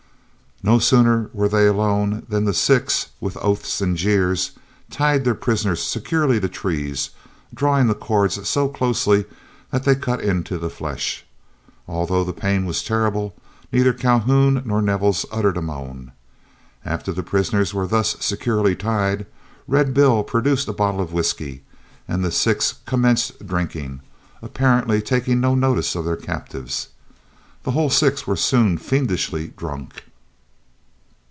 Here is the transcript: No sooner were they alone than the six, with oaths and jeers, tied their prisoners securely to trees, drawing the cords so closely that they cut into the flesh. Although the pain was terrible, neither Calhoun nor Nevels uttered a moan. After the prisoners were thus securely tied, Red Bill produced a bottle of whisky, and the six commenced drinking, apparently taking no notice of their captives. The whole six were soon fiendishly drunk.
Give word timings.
No 0.63 0.77
sooner 0.77 1.27
were 1.33 1.49
they 1.49 1.65
alone 1.65 2.23
than 2.29 2.45
the 2.45 2.53
six, 2.53 3.07
with 3.19 3.35
oaths 3.37 3.81
and 3.81 3.97
jeers, 3.97 4.51
tied 4.91 5.25
their 5.25 5.33
prisoners 5.33 5.81
securely 5.81 6.39
to 6.39 6.47
trees, 6.47 7.09
drawing 7.51 7.87
the 7.87 7.95
cords 7.95 8.47
so 8.47 8.67
closely 8.69 9.25
that 9.71 9.85
they 9.85 9.95
cut 9.95 10.21
into 10.21 10.59
the 10.59 10.69
flesh. 10.69 11.25
Although 11.87 12.23
the 12.23 12.31
pain 12.31 12.67
was 12.67 12.83
terrible, 12.83 13.33
neither 13.71 13.91
Calhoun 13.91 14.61
nor 14.63 14.83
Nevels 14.83 15.25
uttered 15.31 15.57
a 15.57 15.63
moan. 15.63 16.11
After 16.85 17.11
the 17.11 17.23
prisoners 17.23 17.73
were 17.73 17.87
thus 17.87 18.15
securely 18.19 18.75
tied, 18.75 19.25
Red 19.67 19.95
Bill 19.95 20.21
produced 20.23 20.67
a 20.67 20.73
bottle 20.73 21.01
of 21.01 21.11
whisky, 21.11 21.63
and 22.07 22.23
the 22.23 22.31
six 22.31 22.75
commenced 22.85 23.47
drinking, 23.47 24.01
apparently 24.43 25.01
taking 25.01 25.39
no 25.39 25.55
notice 25.55 25.95
of 25.95 26.05
their 26.05 26.15
captives. 26.15 26.89
The 27.63 27.71
whole 27.71 27.89
six 27.89 28.27
were 28.27 28.35
soon 28.35 28.77
fiendishly 28.77 29.53
drunk. 29.57 30.03